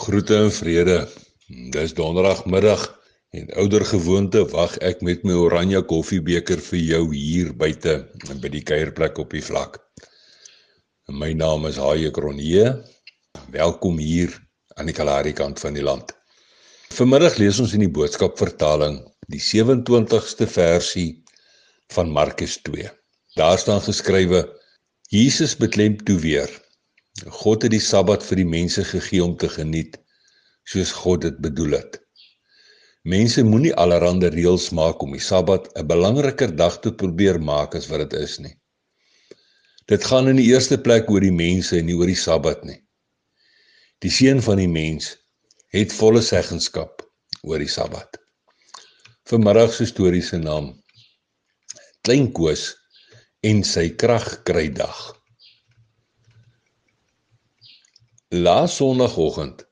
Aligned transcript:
Groete 0.00 0.36
en 0.36 0.52
vrede. 0.52 1.08
Dis 1.74 1.92
donderdagmiddag 1.92 2.82
en 3.36 3.50
ouer 3.60 3.82
gewoonte 3.84 4.40
wag 4.48 4.78
ek 4.88 5.02
met 5.04 5.26
my 5.28 5.34
oranje 5.36 5.82
koffiebeker 5.90 6.62
vir 6.70 6.80
jou 6.80 7.00
hier 7.12 7.50
buite 7.62 7.98
by 8.40 8.48
die 8.54 8.62
kuierplek 8.64 9.20
op 9.20 9.36
die 9.36 9.42
vlak. 9.44 9.76
My 11.12 11.34
naam 11.36 11.68
is 11.68 11.76
Haie 11.84 12.08
Kronje. 12.16 12.70
Welkom 13.52 14.00
hier 14.00 14.32
aan 14.80 14.88
die 14.88 14.96
Kalahari 14.96 15.34
kant 15.36 15.60
van 15.60 15.76
die 15.76 15.84
land. 15.84 16.14
Vanmiddag 16.96 17.36
lees 17.42 17.60
ons 17.60 17.76
in 17.76 17.84
die 17.84 17.92
boodskap 18.00 18.40
vertaling 18.40 19.02
die 19.28 19.42
27ste 19.50 20.48
versie 20.48 21.10
van 21.92 22.08
Markus 22.08 22.56
2. 22.70 22.88
Daar 23.36 23.60
staan 23.60 23.84
geskrywe: 23.84 24.46
Jesus 25.12 25.58
beklem 25.60 26.00
toe 26.08 26.16
weer 26.24 26.56
God 27.26 27.62
het 27.62 27.72
die 27.74 27.82
Sabbat 27.82 28.22
vir 28.24 28.40
die 28.40 28.48
mense 28.48 28.84
gegee 28.84 29.24
om 29.24 29.36
te 29.36 29.48
geniet 29.48 29.98
soos 30.64 30.92
God 30.92 31.22
dit 31.26 31.40
bedoel 31.42 31.76
het. 31.80 31.98
Mense 33.02 33.42
moenie 33.44 33.74
allerlei 33.74 34.28
reëls 34.28 34.70
maak 34.76 35.02
om 35.02 35.12
die 35.16 35.24
Sabbat 35.24 35.68
'n 35.76 35.86
belangriker 35.86 36.56
dag 36.56 36.80
te 36.80 36.92
probeer 36.92 37.40
maak 37.40 37.74
as 37.74 37.88
wat 37.88 38.10
dit 38.10 38.20
is 38.20 38.38
nie. 38.38 38.56
Dit 39.86 40.04
gaan 40.04 40.28
in 40.28 40.36
die 40.36 40.50
eerste 40.52 40.78
plek 40.78 41.10
oor 41.10 41.20
die 41.20 41.34
mense 41.34 41.78
en 41.78 41.86
nie 41.86 41.96
oor 41.96 42.06
die 42.06 42.22
Sabbat 42.26 42.64
nie. 42.64 42.78
Die 43.98 44.10
seun 44.10 44.42
van 44.42 44.56
die 44.56 44.68
mens 44.68 45.16
het 45.74 45.92
volle 45.92 46.22
seggenskap 46.22 47.02
oor 47.42 47.58
die 47.58 47.68
Sabbat. 47.68 48.18
Vanmiddag 49.24 49.72
se 49.74 49.86
storie 49.86 50.22
se 50.22 50.38
naam 50.38 50.82
Klein 52.02 52.32
Koos 52.32 52.76
en 53.42 53.64
sy 53.64 53.90
kragkrydag. 53.96 55.19
Laas 58.32 58.76
Sondagoggend 58.76 59.64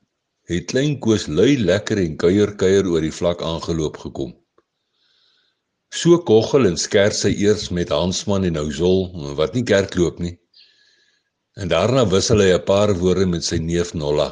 het 0.51 0.65
klein 0.67 0.97
Koos 0.99 1.29
lui 1.31 1.53
lekker 1.57 2.01
en 2.01 2.17
kuier 2.19 2.49
kuier 2.59 2.89
oor 2.91 3.05
die 3.05 3.13
vlak 3.15 3.39
aangeloop 3.39 3.95
gekom. 4.01 4.33
So 5.95 6.17
koggel 6.27 6.67
en 6.67 6.75
skers 6.75 7.21
sy 7.23 7.31
eers 7.39 7.69
met 7.71 7.93
Hansman 7.95 8.49
en 8.49 8.57
Nouzol 8.59 9.07
wat 9.39 9.55
nie 9.55 9.63
kerk 9.63 9.95
loop 9.95 10.19
nie. 10.19 10.33
En 11.55 11.71
daarna 11.71 12.03
wissel 12.11 12.43
hy 12.43 12.49
'n 12.57 12.65
paar 12.67 12.93
woorde 12.99 13.29
met 13.31 13.47
sy 13.47 13.61
neef 13.63 13.93
Nolla. 13.93 14.27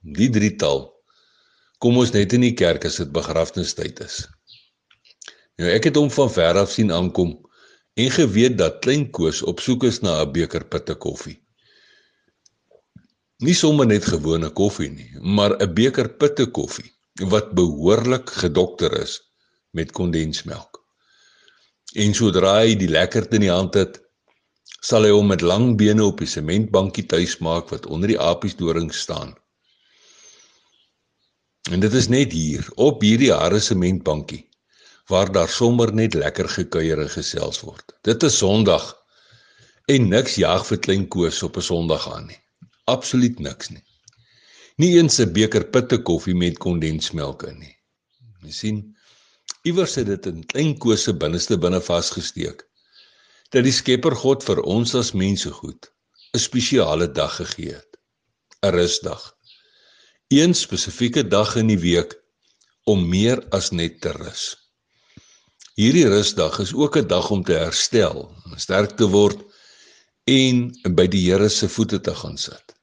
Die 0.00 0.30
drietal 0.32 0.88
kom 1.78 1.98
ons 1.98 2.16
net 2.16 2.32
in 2.32 2.48
die 2.48 2.56
kerk 2.56 2.88
as 2.88 2.96
dit 3.04 3.12
begrafnistyd 3.12 4.00
is. 4.00 4.28
Nou 5.60 5.68
ek 5.68 5.92
het 5.92 6.00
hom 6.00 6.08
van 6.08 6.32
ver 6.40 6.56
af 6.56 6.72
sien 6.72 6.90
aankom 6.90 7.36
en 8.00 8.10
geweet 8.10 8.56
dat 8.56 8.80
klein 8.80 9.10
Koos 9.10 9.42
op 9.42 9.60
soek 9.60 9.84
is 9.84 10.00
na 10.00 10.22
'n 10.24 10.32
beker 10.32 10.64
pitte 10.64 10.94
koffie. 10.94 11.41
Nie 13.42 13.54
sommer 13.58 13.88
net 13.90 14.04
gewone 14.06 14.52
koffie 14.54 14.90
nie, 14.90 15.08
maar 15.18 15.56
'n 15.64 15.74
beker 15.74 16.08
pitte 16.20 16.44
koffie 16.46 16.92
wat 17.32 17.48
behoorlik 17.58 18.30
gedokter 18.42 18.92
is 19.00 19.14
met 19.72 19.90
kondensmelk. 19.90 20.78
En 22.04 22.14
sodra 22.14 22.52
hy 22.60 22.76
die 22.78 22.88
lekkerte 22.88 23.34
in 23.40 23.44
die 23.46 23.50
hand 23.50 23.74
het, 23.74 23.98
sal 24.80 25.02
hy 25.02 25.10
hom 25.10 25.26
met 25.26 25.42
lang 25.42 25.74
bene 25.80 26.04
op 26.04 26.22
die 26.22 26.30
sementbankie 26.30 27.04
tuis 27.14 27.34
maak 27.38 27.72
wat 27.74 27.86
onder 27.86 28.12
die 28.12 28.20
apiesdoring 28.20 28.94
staan. 28.94 29.34
En 31.70 31.82
dit 31.82 31.98
is 31.98 32.08
net 32.08 32.32
hier 32.32 32.70
op 32.76 33.02
hierdie 33.02 33.32
harde 33.32 33.60
sementbankie 33.60 34.44
waar 35.10 35.32
daar 35.32 35.50
sommer 35.50 35.90
net 35.94 36.14
lekker 36.14 36.48
gekuier 36.48 37.02
en 37.02 37.10
gesels 37.10 37.60
word. 37.66 37.90
Dit 38.06 38.22
is 38.22 38.38
Sondag 38.38 38.86
en 39.90 40.08
niks 40.14 40.38
jag 40.38 40.66
vir 40.70 40.78
klein 40.78 41.08
Koos 41.08 41.42
op 41.42 41.56
'n 41.56 41.68
Sondag 41.72 42.06
aan 42.14 42.26
nie. 42.30 42.41
Absoluut 42.90 43.38
niks 43.38 43.70
nie. 43.70 43.84
Nie 44.76 44.96
eens 44.98 45.20
'n 45.20 45.32
beker 45.32 45.64
pitte 45.64 45.98
koffie 46.02 46.34
met 46.34 46.58
kondensmelk 46.58 47.42
in 47.42 47.58
nie. 47.58 47.76
Jy 48.42 48.52
sien, 48.52 48.96
iewers 49.62 49.94
het 49.94 50.06
dit 50.06 50.26
in 50.26 50.46
klein 50.46 50.78
kose 50.78 51.12
binneste 51.12 51.58
binne 51.58 51.80
vasgesteek 51.80 52.64
dat 53.52 53.64
die 53.64 53.72
Skepper 53.72 54.16
God 54.16 54.42
vir 54.44 54.62
ons 54.62 54.94
as 54.94 55.12
mense 55.12 55.50
goed 55.50 55.90
'n 56.34 56.38
spesiale 56.38 57.12
dag 57.12 57.36
gegee 57.36 57.74
het. 57.74 57.98
'n 58.62 58.70
Rusdag. 58.70 59.36
Een 60.28 60.54
spesifieke 60.54 61.28
dag 61.28 61.56
in 61.56 61.66
die 61.66 61.78
week 61.78 62.16
om 62.84 63.08
meer 63.08 63.44
as 63.50 63.70
net 63.70 64.00
te 64.00 64.12
rus. 64.12 64.56
Hierdie 65.76 66.08
rusdag 66.08 66.58
is 66.58 66.74
ook 66.74 66.96
'n 66.96 67.06
dag 67.06 67.30
om 67.30 67.44
te 67.44 67.52
herstel, 67.52 68.34
sterk 68.56 68.96
te 68.96 69.06
word 69.06 69.51
en 70.24 70.70
by 70.94 71.06
die 71.10 71.24
Here 71.26 71.48
se 71.48 71.68
voete 71.68 72.00
te 72.00 72.14
gaan 72.14 72.38
sit. 72.38 72.74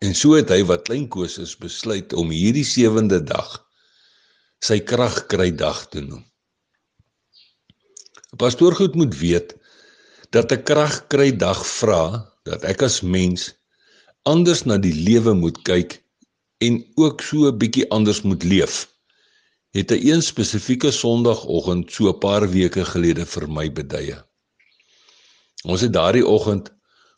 En 0.00 0.14
so 0.14 0.34
het 0.34 0.50
hy 0.50 0.62
wat 0.64 0.86
klein 0.88 1.08
Koses 1.08 1.54
besluit 1.56 2.12
om 2.12 2.32
hierdie 2.32 2.64
sewende 2.64 3.20
dag 3.20 3.60
sy 4.62 4.78
krag 4.80 5.26
kry 5.26 5.50
dag 5.50 5.86
te 5.90 6.00
noem. 6.00 6.22
'n 8.32 8.38
Pastoor 8.38 8.74
goed 8.78 8.94
moet 8.94 9.14
weet 9.18 9.54
dat 10.30 10.52
'n 10.52 10.62
krag 10.62 11.06
kry 11.12 11.30
dag 11.36 11.60
vra 11.66 12.04
dat 12.48 12.64
ek 12.64 12.82
as 12.82 13.02
mens 13.02 13.52
anders 14.24 14.64
na 14.64 14.78
die 14.78 14.94
lewe 14.94 15.34
moet 15.34 15.58
kyk 15.62 16.00
en 16.64 16.80
ook 16.96 17.20
so 17.20 17.50
'n 17.50 17.58
bietjie 17.58 17.90
anders 17.90 18.22
moet 18.22 18.42
leef. 18.42 18.88
Het 19.76 19.90
'n 19.92 20.06
een 20.08 20.22
spesifieke 20.22 20.90
Sondagoggend 20.90 21.92
so 21.92 22.08
'n 22.08 22.18
paar 22.18 22.48
weke 22.50 22.84
gelede 22.84 23.26
vir 23.26 23.48
my 23.48 23.72
beduie. 23.72 24.18
Ons 25.62 25.80
het 25.80 25.92
daardie 25.92 26.26
oggend 26.26 26.72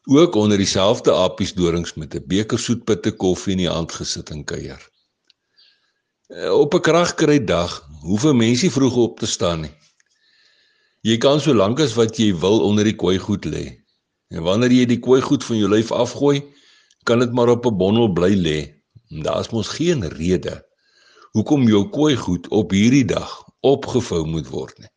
ook 0.04 0.34
onder 0.34 0.60
dieselfde 0.60 1.10
appies 1.10 1.54
dorings 1.54 1.94
met 1.94 2.14
'n 2.14 2.24
beker 2.26 2.58
soetpitte 2.58 3.12
koffie 3.12 3.52
in 3.52 3.62
die 3.64 3.68
hand 3.68 3.92
gesit 3.92 4.30
en 4.30 4.44
kuier. 4.44 4.90
Eh, 6.28 6.52
op 6.52 6.74
'n 6.74 6.80
kragkry 6.80 7.44
dag 7.44 7.88
hoef 8.00 8.24
'n 8.24 8.36
mensie 8.36 8.70
vroeg 8.70 8.96
op 8.96 9.18
te 9.18 9.26
staan 9.26 9.60
nie. 9.60 9.74
Jy 11.00 11.16
kan 11.18 11.40
so 11.40 11.54
lank 11.54 11.80
as 11.80 11.94
wat 11.94 12.16
jy 12.16 12.34
wil 12.36 12.60
onder 12.60 12.84
die 12.84 12.96
kooi 12.96 13.18
goed 13.18 13.44
lê. 13.44 13.84
En 14.28 14.42
wanneer 14.42 14.72
jy 14.72 14.86
die 14.86 15.00
kooi 15.00 15.20
goed 15.20 15.44
van 15.44 15.56
jou 15.56 15.68
lyf 15.68 15.92
afgooi, 15.92 16.42
kan 17.04 17.18
dit 17.18 17.32
maar 17.32 17.48
op 17.48 17.66
'n 17.66 17.76
bondel 17.76 18.12
bly 18.12 18.34
lê. 18.34 18.74
Daar's 19.22 19.50
mos 19.50 19.68
geen 19.68 20.08
rede 20.08 20.64
hoekom 21.32 21.68
jou 21.68 21.88
kooi 21.90 22.16
goed 22.16 22.48
op 22.48 22.70
hierdie 22.70 23.04
dag 23.04 23.44
opgevou 23.60 24.26
moet 24.26 24.48
word 24.48 24.78
nie. 24.78 24.88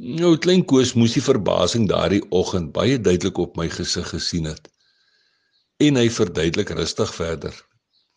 Nou 0.00 0.38
klein 0.40 0.62
Koos 0.64 0.94
moes 0.96 1.12
die 1.12 1.20
verbasing 1.20 1.84
daardie 1.84 2.22
oggend 2.32 2.70
baie 2.72 2.96
duidelik 2.96 3.36
op 3.38 3.58
my 3.60 3.66
gesig 3.68 4.06
gesien 4.08 4.46
het. 4.48 4.70
En 5.84 5.98
hy 6.00 6.08
verduidelik 6.08 6.70
rustig 6.72 7.12
verder. 7.12 7.52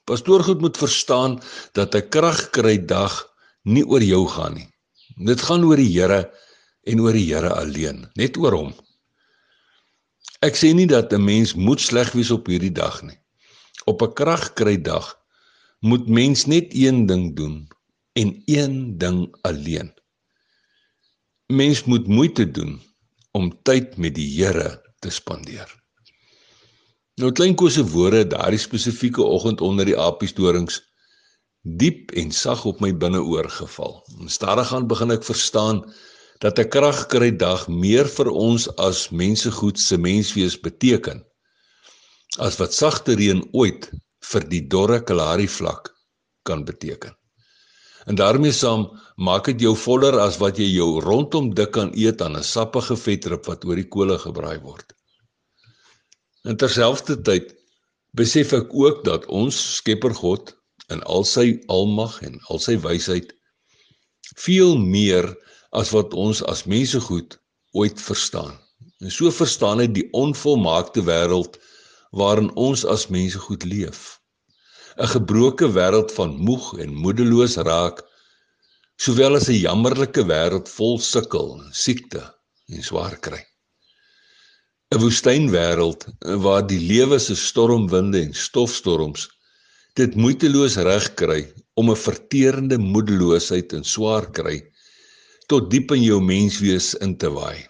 Pastoor 0.08 0.44
goed 0.48 0.62
moet 0.62 0.78
verstaan 0.78 1.42
dat 1.74 1.96
'n 1.96 2.08
kragkry 2.10 2.78
dag 2.86 3.28
nie 3.64 3.84
oor 3.84 4.02
jou 4.04 4.28
gaan 4.28 4.54
nie. 4.54 4.70
Dit 5.26 5.42
gaan 5.42 5.66
oor 5.66 5.76
die 5.76 5.92
Here 5.92 6.32
en 6.84 7.00
oor 7.02 7.12
die 7.14 7.34
Here 7.34 7.52
alleen, 7.54 8.08
net 8.16 8.38
oor 8.38 8.54
hom. 8.54 8.74
Ek 10.42 10.56
sê 10.56 10.74
nie 10.74 10.88
dat 10.88 11.12
'n 11.12 11.26
mens 11.26 11.56
moet 11.56 11.82
sleg 11.82 12.14
wees 12.14 12.32
op 12.32 12.48
hierdie 12.48 12.72
dag 12.72 13.04
nie. 13.04 13.20
Op 13.86 14.02
'n 14.02 14.14
kragkry 14.14 14.82
dag 14.82 15.18
moet 15.82 16.08
mens 16.08 16.46
net 16.46 16.72
een 16.72 17.06
ding 17.06 17.36
doen 17.36 17.68
en 18.14 18.44
een 18.46 18.98
ding 18.98 19.36
alleen 19.42 19.95
mens 21.48 21.84
moet 21.84 22.08
moeite 22.08 22.52
doen 22.52 22.82
om 23.32 23.52
tyd 23.64 23.98
met 23.98 24.16
die 24.16 24.28
Here 24.38 24.82
te 25.00 25.10
spandeer. 25.10 25.70
Nou 27.22 27.32
kleinko 27.32 27.70
se 27.70 27.84
woorde 27.86 28.26
daardie 28.28 28.60
spesifieke 28.60 29.24
oggend 29.24 29.62
onder 29.62 29.86
die 29.86 29.98
apiesdorings 29.98 30.82
diep 31.66 32.12
en 32.12 32.32
sag 32.32 32.66
op 32.66 32.82
my 32.82 32.92
binneoor 32.98 33.50
geval. 33.50 34.02
Stadig 34.28 34.74
aan 34.74 34.88
begin 34.88 35.14
ek 35.16 35.24
verstaan 35.24 35.84
dat 36.44 36.60
'n 36.60 36.70
kragkry 36.70 37.32
dag 37.32 37.68
meer 37.68 38.08
vir 38.18 38.30
ons 38.30 38.68
as 38.78 39.10
mense 39.10 39.52
goed 39.52 39.80
se 39.80 39.98
menswees 39.98 40.60
beteken 40.60 41.24
as 42.38 42.58
wat 42.60 42.74
sagte 42.74 43.16
reën 43.16 43.42
ooit 43.54 43.92
vir 44.32 44.44
die 44.50 44.68
dorre 44.68 45.04
Kalahari 45.04 45.48
vlak 45.48 45.94
kan 46.44 46.66
beteken. 46.66 47.16
En 48.06 48.16
daarmee 48.16 48.54
saam 48.54 48.90
maak 49.18 49.46
dit 49.50 49.62
jou 49.66 49.74
voller 49.78 50.20
as 50.22 50.38
wat 50.38 50.60
jy 50.62 50.68
jou 50.76 51.02
rondom 51.02 51.54
dik 51.58 51.72
kan 51.78 51.92
eet 51.98 52.22
aan 52.22 52.38
'n 52.38 52.44
sappige 52.44 52.98
vetrip 53.06 53.46
wat 53.50 53.66
oor 53.66 53.76
die 53.76 53.90
kolle 53.96 54.18
gebraai 54.26 54.60
word. 54.62 54.94
En 56.46 56.58
terselfdertyd 56.58 57.56
besef 58.14 58.54
ek 58.54 58.74
ook 58.74 59.04
dat 59.06 59.26
ons 59.26 59.56
Skepper 59.78 60.14
God 60.14 60.54
in 60.94 61.02
al 61.04 61.24
sy 61.24 61.48
almag 61.68 62.22
en 62.22 62.40
al 62.50 62.60
sy 62.60 62.78
wysheid 62.78 63.34
veel 64.36 64.78
meer 64.78 65.32
as 65.72 65.92
wat 65.96 66.14
ons 66.14 66.44
as 66.44 66.66
mense 66.66 67.00
goed 67.08 67.40
ooit 67.74 68.02
verstaan. 68.02 68.54
En 69.02 69.12
so 69.12 69.32
verstaan 69.32 69.82
hy 69.84 69.88
die 69.92 70.08
onvolmaakte 70.12 71.04
wêreld 71.10 71.58
waarin 72.12 72.52
ons 72.56 72.86
as 72.86 73.10
mense 73.10 73.40
goed 73.48 73.66
leef. 73.68 74.20
'n 74.96 75.08
gebroke 75.12 75.68
wêreld 75.76 76.12
van 76.16 76.38
moeg 76.48 76.66
en 76.80 76.94
moedeloos 77.04 77.56
raak, 77.68 77.98
sowel 78.96 79.36
as 79.36 79.50
'n 79.50 79.60
jammerlike 79.66 80.24
wêreld 80.32 80.70
vol 80.78 80.96
sukkel, 81.00 81.50
siekte 81.72 82.22
en 82.74 82.82
swaar 82.90 83.18
kry. 83.26 83.42
'n 84.94 85.02
Woestynwêreld 85.04 86.06
waar 86.44 86.64
die 86.68 86.80
lewe 86.80 87.20
se 87.20 87.36
stormwinde 87.36 88.22
en 88.22 88.34
stofstorms 88.34 89.28
dit 90.00 90.16
moeiteloos 90.16 90.78
regkry 90.88 91.42
om 91.80 91.92
'n 91.92 92.04
verterende 92.08 92.78
moedeloosheid 92.78 93.74
en 93.74 93.84
swaar 93.84 94.32
kry 94.32 94.58
tot 95.52 95.70
diep 95.72 95.92
in 95.92 96.04
jou 96.04 96.22
menswees 96.22 96.94
in 97.06 97.18
te 97.18 97.30
waai. 97.30 97.68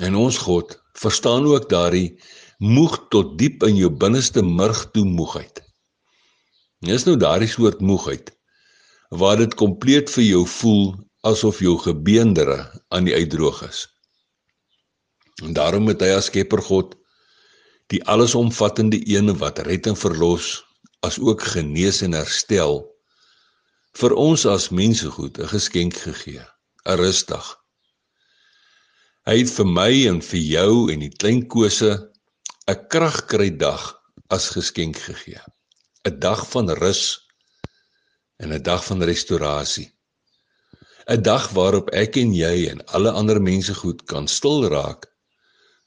En 0.00 0.14
ons 0.14 0.38
God 0.38 0.80
verstaan 1.04 1.44
ook 1.44 1.68
daardie 1.68 2.16
moeg 2.58 2.96
tot 3.10 3.36
diep 3.38 3.62
in 3.68 3.76
jou 3.76 3.90
binneste 3.90 4.42
murg 4.42 4.90
toe 4.96 5.04
moegheid. 5.04 5.63
Dis 6.84 7.06
nou 7.08 7.14
daardie 7.16 7.48
soort 7.48 7.80
moegheid 7.80 8.28
waar 9.14 9.38
dit 9.40 9.54
kompleet 9.56 10.10
vir 10.12 10.24
jou 10.24 10.42
voel 10.58 10.82
asof 11.24 11.62
jou 11.64 11.78
gebeendere 11.80 12.58
aan 12.92 13.06
die 13.08 13.14
uitdroog 13.14 13.62
is. 13.68 13.86
En 15.42 15.54
daarom 15.56 15.88
het 15.88 16.02
hy 16.04 16.10
as 16.16 16.28
Skepper 16.28 16.60
God 16.66 16.92
die 17.92 18.02
allesomvattende 18.10 19.00
een 19.08 19.32
wat 19.40 19.62
red 19.68 19.88
en 19.88 19.96
verlos 19.96 20.58
as 21.06 21.16
ook 21.20 21.46
genees 21.54 22.02
en 22.04 22.16
herstel 22.16 22.82
vir 24.00 24.16
ons 24.18 24.44
as 24.50 24.70
mense 24.74 25.08
goed 25.16 25.38
'n 25.38 25.48
geskenk 25.54 25.96
gegee, 26.04 26.44
'n 26.84 26.98
rusdag. 27.00 27.46
Hy 29.24 29.38
het 29.40 29.50
vir 29.56 29.66
my 29.66 29.92
en 30.12 30.20
vir 30.20 30.40
jou 30.40 30.92
en 30.92 31.00
die 31.00 31.14
klein 31.16 31.46
kose 31.48 32.10
'n 32.68 32.86
kragkry 32.88 33.50
dag 33.56 33.94
as 34.28 34.50
geskenk 34.50 34.96
gegee. 34.96 35.40
'n 36.08 36.18
Dag 36.20 36.40
van 36.52 36.68
rus 36.70 37.02
en 38.36 38.52
'n 38.52 38.62
dag 38.62 38.82
van 38.84 39.02
restaurasie. 39.10 39.88
'n 41.14 41.22
Dag 41.22 41.44
waarop 41.56 41.88
ek 42.02 42.16
en 42.22 42.34
jy 42.34 42.56
en 42.72 42.84
alle 42.96 43.10
ander 43.20 43.40
mense 43.42 43.74
goed 43.74 44.04
kan 44.12 44.26
stil 44.28 44.68
raak 44.74 45.06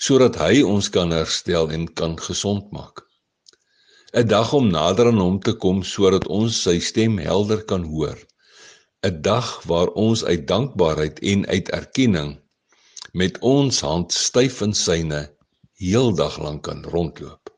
sodat 0.06 0.40
hy 0.42 0.64
ons 0.64 0.90
kan 0.96 1.14
herstel 1.14 1.70
en 1.76 1.86
kan 2.00 2.16
gesond 2.28 2.72
maak. 2.78 3.06
'n 4.14 4.28
dag 4.28 4.54
om 4.60 4.72
nader 4.78 5.12
aan 5.12 5.22
hom 5.26 5.38
te 5.40 5.54
kom 5.54 5.84
sodat 5.84 6.26
ons 6.40 6.62
sy 6.66 6.80
stem 6.80 7.18
helder 7.18 7.62
kan 7.72 7.84
hoor. 7.84 8.18
'n 9.06 9.22
dag 9.22 9.48
waar 9.70 9.92
ons 10.06 10.24
uit 10.26 10.48
dankbaarheid 10.48 11.20
en 11.20 11.46
uit 11.46 11.70
erkenning 11.82 12.32
met 13.14 13.38
ons 13.40 13.82
hand 13.82 14.14
styf 14.14 14.62
in 14.62 14.74
syne 14.74 15.22
heeldag 15.78 16.42
lank 16.42 16.64
kan 16.64 16.82
rondloop. 16.96 17.57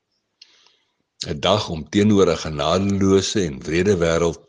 'n 1.27 1.39
dag 1.39 1.69
om 1.69 1.81
teenoor 1.89 2.29
'n 2.31 2.43
genadeloose 2.45 3.41
en 3.49 3.59
wrede 3.67 3.95
wêreld 4.03 4.39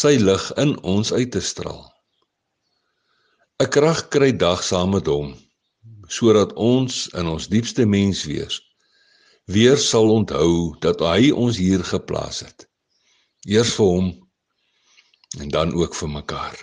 sy 0.00 0.14
lig 0.28 0.44
in 0.62 0.72
ons 0.94 1.12
uit 1.12 1.30
te 1.30 1.40
straal. 1.40 1.84
'n 3.62 3.68
krag 3.74 4.08
kry 4.14 4.30
dag 4.36 4.62
saam 4.62 4.90
met 4.90 5.06
hom 5.06 5.34
sodat 6.16 6.52
ons 6.52 7.08
in 7.18 7.26
ons 7.26 7.48
diepste 7.48 7.84
menswees 7.86 8.60
weer 9.54 9.78
sal 9.78 10.10
onthou 10.10 10.76
dat 10.84 11.00
hy 11.00 11.30
ons 11.30 11.56
hier 11.56 11.82
geplaas 11.84 12.40
het. 12.46 12.66
Eers 13.46 13.74
vir 13.78 13.86
hom 13.86 14.08
en 15.38 15.48
dan 15.48 15.74
ook 15.74 15.94
vir 15.94 16.10
mekaar. 16.10 16.56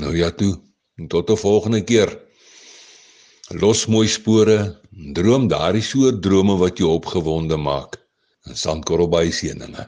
Nou 0.00 0.16
ja 0.16 0.30
toe, 0.30 0.54
tot 1.08 1.30
'n 1.30 1.36
volgende 1.36 1.82
keer. 1.84 2.10
Los 3.60 3.84
mooi 3.86 4.08
spore, 4.08 4.80
droom 4.88 5.44
daardie 5.48 5.84
soort 5.84 6.22
drome 6.24 6.54
wat 6.56 6.78
jou 6.80 6.88
opgewonde 6.88 7.56
maak. 7.60 7.98
En 8.48 8.56
sandkorrel 8.56 9.10
by 9.12 9.28
seëninge. 9.28 9.84